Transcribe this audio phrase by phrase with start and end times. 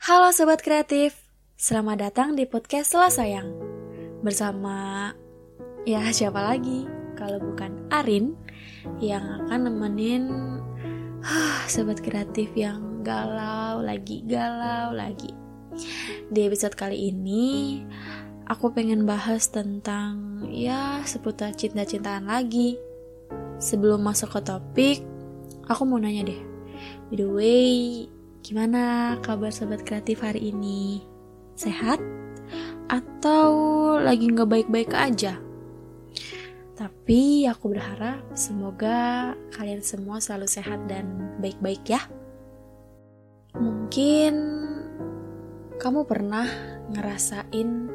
[0.00, 1.12] Halo Sobat Kreatif,
[1.60, 3.52] selamat datang di podcast Sela Sayang.
[4.24, 5.12] Bersama,
[5.84, 6.88] ya siapa lagi?
[7.20, 8.32] Kalau bukan Arin
[8.96, 10.24] Yang akan nemenin
[11.20, 15.36] huh, Sobat Kreatif yang galau lagi, galau lagi.
[16.32, 17.84] Di episode kali ini,
[18.48, 22.80] aku pengen bahas tentang ya seputar cinta-cintaan lagi.
[23.60, 25.04] Sebelum masuk ke topik,
[25.68, 26.40] aku mau nanya deh.
[27.12, 27.68] By the way,
[28.40, 31.04] Gimana kabar sobat kreatif hari ini?
[31.52, 32.00] Sehat?
[32.88, 33.52] Atau
[34.00, 35.36] lagi nggak baik-baik aja?
[36.72, 42.00] Tapi aku berharap semoga kalian semua selalu sehat dan baik-baik ya.
[43.60, 44.34] Mungkin
[45.76, 46.48] kamu pernah
[46.88, 47.92] ngerasain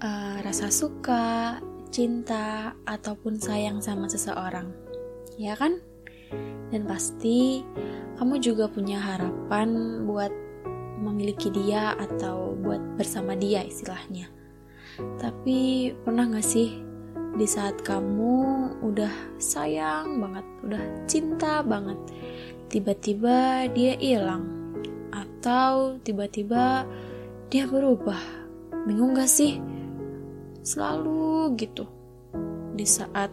[0.00, 1.60] uh, rasa suka,
[1.92, 4.72] cinta, ataupun sayang sama seseorang,
[5.36, 5.84] ya kan?
[6.70, 7.66] Dan pasti
[8.20, 10.30] kamu juga punya harapan buat
[11.00, 14.28] memiliki dia atau buat bersama dia istilahnya.
[15.16, 16.84] Tapi pernah gak sih
[17.34, 18.34] di saat kamu
[18.84, 21.96] udah sayang banget, udah cinta banget,
[22.68, 24.44] tiba-tiba dia hilang
[25.10, 26.84] atau tiba-tiba
[27.48, 28.20] dia berubah?
[28.84, 29.56] Bingung gak sih?
[30.60, 31.99] Selalu gitu
[32.74, 33.30] di saat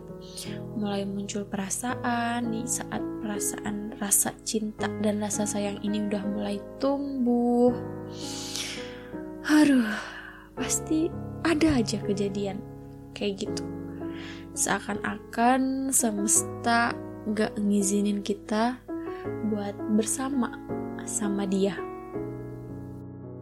[0.78, 7.74] mulai muncul perasaan, di saat perasaan rasa cinta dan rasa sayang ini udah mulai tumbuh.
[9.48, 9.88] Aduh,
[10.54, 11.08] pasti
[11.48, 12.60] ada aja kejadian
[13.16, 13.64] kayak gitu.
[14.58, 16.94] Seakan-akan semesta
[17.32, 18.82] gak ngizinin kita
[19.54, 20.52] buat bersama
[21.06, 21.78] sama dia.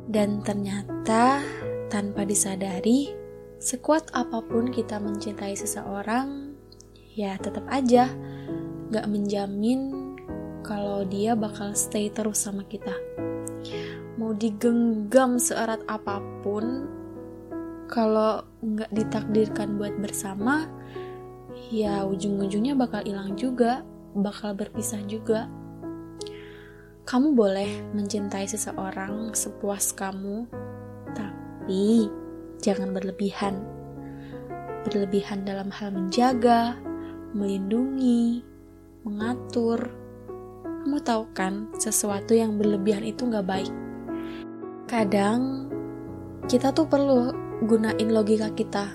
[0.06, 1.42] Dan ternyata
[1.90, 3.25] tanpa disadari,
[3.56, 6.54] Sekuat apa pun kita mencintai seseorang,
[7.16, 8.12] ya tetap aja
[8.92, 10.14] gak menjamin
[10.62, 12.94] kalau dia bakal stay terus sama kita.
[14.20, 16.88] Mau digenggam seerat apa pun,
[17.86, 20.66] kalau nggak ditakdirkan buat bersama,
[21.70, 23.86] ya ujung-ujungnya bakal hilang juga,
[24.18, 25.48] bakal berpisah juga.
[27.06, 30.50] Kamu boleh mencintai seseorang sepuas kamu,
[31.14, 32.10] tapi
[32.66, 33.62] jangan berlebihan.
[34.90, 36.74] Berlebihan dalam hal menjaga,
[37.38, 38.42] melindungi,
[39.06, 39.94] mengatur.
[40.82, 43.74] Kamu tahu kan, sesuatu yang berlebihan itu nggak baik.
[44.90, 45.70] Kadang
[46.50, 47.30] kita tuh perlu
[47.70, 48.90] gunain logika kita.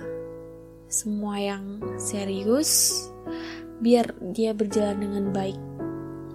[0.91, 3.07] Semua yang serius,
[3.79, 5.59] biar dia berjalan dengan baik.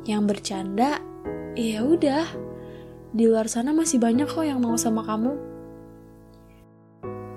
[0.07, 1.03] Yang bercanda,
[1.59, 2.23] ya udah.
[3.15, 5.54] Di luar sana masih banyak kok yang mau sama kamu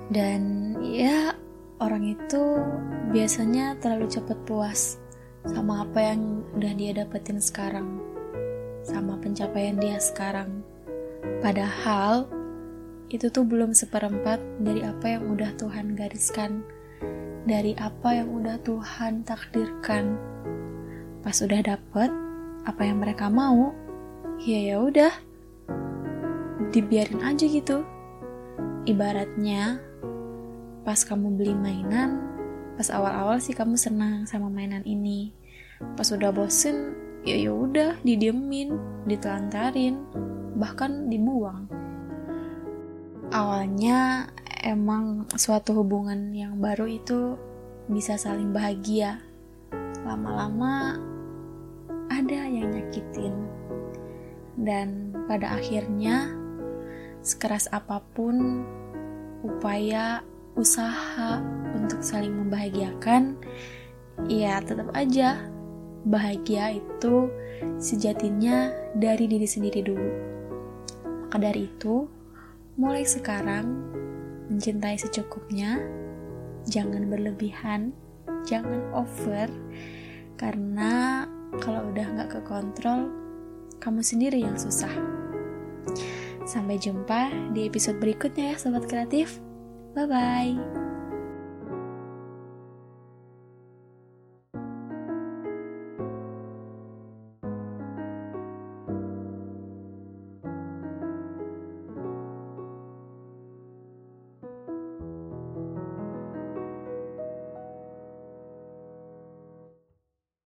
[0.09, 1.37] dan ya
[1.85, 2.61] orang itu
[3.13, 4.97] biasanya terlalu cepat puas
[5.45, 8.01] sama apa yang udah dia dapetin sekarang
[8.89, 10.65] sama pencapaian dia sekarang.
[11.45, 12.27] Padahal
[13.13, 16.65] itu tuh belum seperempat dari apa yang udah Tuhan gariskan
[17.49, 20.17] dari apa yang udah Tuhan takdirkan.
[21.25, 22.11] Pas udah dapet
[22.65, 23.73] apa yang mereka mau
[24.41, 25.13] ya ya udah
[26.73, 27.85] dibiarin aja gitu.
[28.89, 29.88] Ibaratnya
[30.89, 32.17] pas kamu beli mainan,
[32.81, 35.37] pas awal-awal sih kamu senang sama mainan ini.
[36.01, 36.97] Pas udah bosen,
[37.29, 38.73] ya ya udah didiemin,
[39.05, 40.01] ditelantarin,
[40.57, 41.69] bahkan dibuang.
[43.29, 44.33] Awalnya
[44.65, 47.37] emang suatu hubungan yang baru itu
[47.93, 49.21] bisa saling bahagia.
[50.09, 50.97] Lama-lama
[52.09, 53.37] ada yang nyakitin.
[54.57, 56.33] Dan pada akhirnya
[57.21, 58.65] sekeras apa pun
[59.45, 60.25] upaya
[60.59, 61.39] usaha
[61.79, 63.39] untuk saling membahagiakan,
[64.27, 65.39] ya tetap aja
[66.03, 67.31] bahagia itu
[67.79, 70.11] sejatinya dari diri sendiri dulu.
[71.29, 72.11] Maka dari itu,
[72.75, 73.95] mulai sekarang
[74.51, 75.79] mencintai secukupnya,
[76.67, 77.95] jangan berlebihan,
[78.49, 79.47] jangan over,
[80.41, 81.25] karena
[81.63, 83.13] kalau udah nggak kekontrol,
[83.79, 84.91] kamu sendiri yang susah.
[86.49, 89.48] Sampai jumpa di episode berikutnya ya Sobat Kreatif.
[89.99, 90.88] Bye bye.